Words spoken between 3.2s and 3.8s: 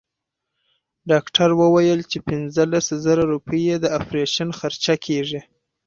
روپۍ يې